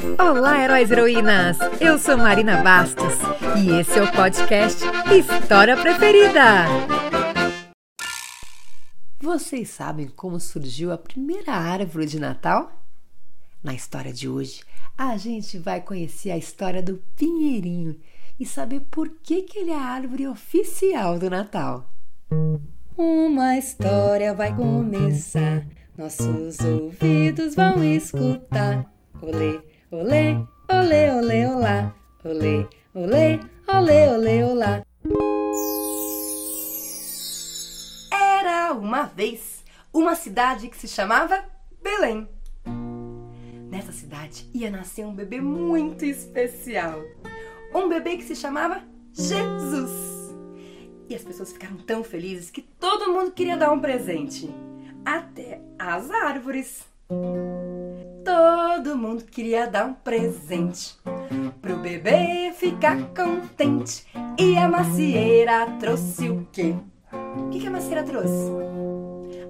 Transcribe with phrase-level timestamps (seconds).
[0.00, 1.58] Olá, heróis e heroínas!
[1.80, 3.14] Eu sou Marina Bastos
[3.60, 6.66] e esse é o podcast História Preferida.
[9.20, 12.70] Vocês sabem como surgiu a primeira árvore de Natal?
[13.62, 14.62] Na história de hoje,
[14.96, 17.98] a gente vai conhecer a história do Pinheirinho
[18.38, 21.90] e saber por que, que ele é a árvore oficial do Natal.
[22.96, 28.92] Uma história vai começar, nossos ouvidos vão escutar.
[29.20, 29.60] Olê,
[29.90, 30.36] olê,
[30.70, 31.94] olê, olê, olá.
[32.24, 34.82] Olê, olê, olê, olê, olá.
[38.12, 41.42] Era uma vez uma cidade que se chamava
[41.82, 42.28] Belém.
[43.70, 47.00] Nessa cidade ia nascer um bebê muito especial.
[47.74, 48.82] Um bebê que se chamava
[49.12, 50.34] Jesus.
[51.08, 54.50] E as pessoas ficaram tão felizes que todo mundo queria dar um presente.
[55.04, 56.86] Até as árvores.
[58.28, 60.94] Todo mundo queria dar um presente
[61.62, 64.04] pro bebê ficar contente.
[64.38, 66.74] E a macieira trouxe o quê?
[67.10, 68.52] O que, que a macieira trouxe?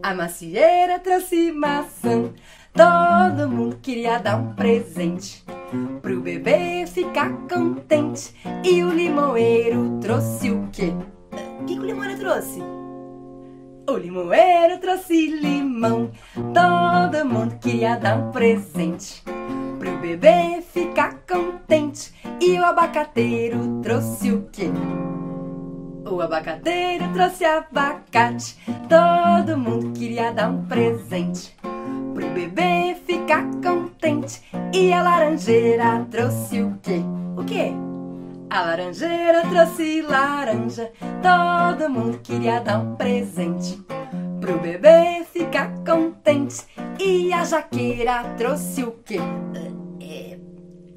[0.01, 2.33] A macieira trouxe maçã.
[2.73, 5.45] Todo mundo queria dar um presente
[6.01, 8.33] pro bebê ficar contente.
[8.65, 10.93] E o limoeiro trouxe o quê?
[11.61, 12.63] O que, que o limoeiro trouxe?
[13.91, 16.13] O limoeiro trouxe limão.
[16.55, 16.78] Todo
[17.29, 19.23] mundo queria dar um presente
[19.79, 22.13] pro bebê ficar contente.
[22.41, 24.71] E o abacateiro trouxe o quê?
[26.11, 28.57] O abacateiro trouxe abacate.
[28.89, 31.55] Todo mundo queria dar um presente
[32.15, 34.43] pro bebê ficar contente.
[34.73, 37.03] E a laranjeira trouxe o quê?
[37.37, 37.73] O quê?
[38.51, 40.91] A laranjeira trouxe laranja,
[41.23, 43.79] todo mundo queria dar um presente
[44.41, 46.65] pro bebê ficar contente.
[46.99, 49.19] E a jaqueira trouxe o quê?
[50.01, 50.39] É,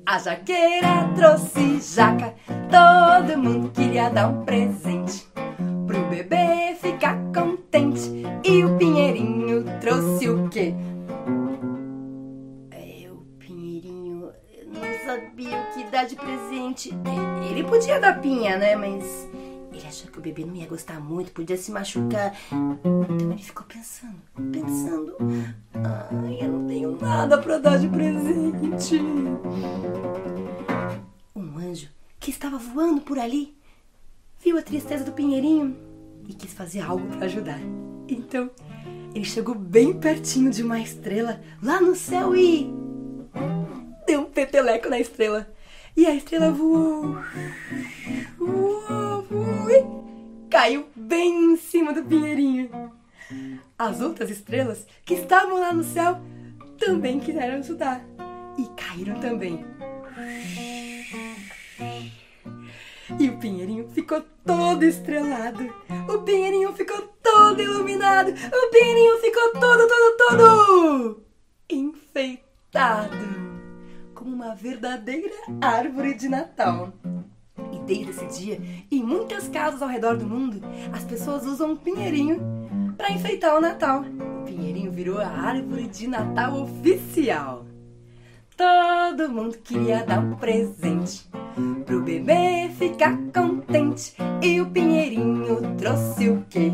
[0.06, 2.34] a jaqueira trouxe jaca,
[2.70, 5.28] todo mundo queria dar um presente
[5.86, 8.24] pro bebê ficar contente.
[8.44, 10.74] E o pinheirinho trouxe o quê?
[15.06, 16.90] sabia o que dar de presente.
[17.50, 18.76] Ele podia dar pinha, né?
[18.76, 19.30] Mas
[19.92, 22.34] achou que o bebê não ia gostar muito, podia se machucar.
[22.50, 24.16] Então ele ficou pensando,
[24.52, 25.18] pensando.
[25.74, 29.02] Ai, eu não tenho nada para dar de presente.
[31.36, 33.54] Um anjo que estava voando por ali
[34.42, 35.76] viu a tristeza do pinheirinho
[36.28, 37.60] e quis fazer algo para ajudar.
[38.08, 38.50] Então
[39.14, 42.74] ele chegou bem pertinho de uma estrela lá no céu e
[44.08, 45.52] deu um peteleco na estrela.
[45.98, 47.18] E a estrela voou.
[50.52, 52.92] Caiu bem em cima do pinheirinho.
[53.80, 56.20] As outras estrelas que estavam lá no céu
[56.78, 58.06] também quiseram ajudar
[58.58, 59.66] e caíram também.
[63.18, 65.74] E o pinheirinho ficou todo estrelado.
[66.14, 68.32] O pinheirinho ficou todo iluminado.
[68.32, 71.24] O pinheirinho ficou todo, todo, todo
[71.70, 73.16] enfeitado
[74.14, 76.94] como uma verdadeira árvore de Natal.
[77.86, 80.62] Desde esse dia, em muitas casas ao redor do mundo,
[80.94, 82.40] as pessoas usam um pinheirinho
[82.98, 84.04] para enfeitar o Natal.
[84.42, 87.66] O pinheirinho virou a árvore de Natal oficial.
[88.56, 91.28] Todo mundo queria dar um presente
[91.86, 94.16] pro bebê ficar contente.
[94.42, 96.72] E o pinheirinho trouxe o quê?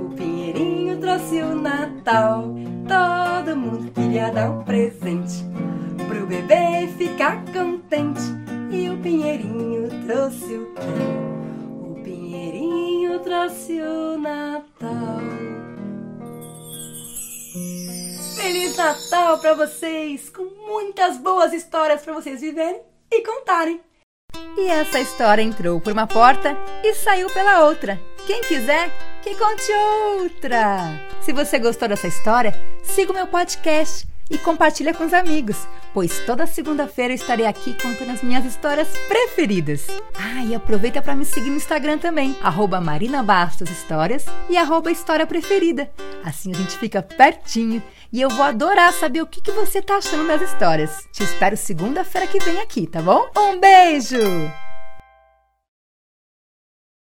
[0.00, 2.54] O pinheirinho trouxe o Natal.
[2.86, 5.44] Todo mundo queria dar um presente
[6.08, 8.17] pro bebê ficar contente.
[10.30, 10.60] Quê?
[11.80, 15.20] O pinheirinho trouxe o Natal.
[18.36, 23.80] Feliz Natal para vocês, com muitas boas histórias para vocês viverem e contarem.
[24.58, 27.98] E essa história entrou por uma porta e saiu pela outra.
[28.26, 28.90] Quem quiser,
[29.22, 29.72] que conte
[30.18, 31.00] outra.
[31.22, 32.52] Se você gostou dessa história,
[32.82, 35.56] siga o meu podcast e compartilha com os amigos,
[35.92, 39.86] pois toda segunda-feira eu estarei aqui contando as minhas histórias preferidas.
[40.14, 44.90] Ah, e aproveita para me seguir no Instagram também, arroba Marina Bastos Histórias e arroba
[44.90, 45.90] História Preferida.
[46.24, 47.82] Assim a gente fica pertinho
[48.12, 51.08] e eu vou adorar saber o que, que você tá achando das histórias.
[51.12, 53.30] Te espero segunda-feira que vem aqui, tá bom?
[53.36, 54.67] Um beijo!